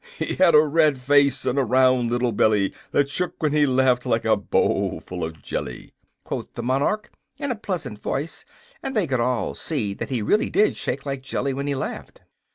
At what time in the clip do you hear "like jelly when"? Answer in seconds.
11.05-11.67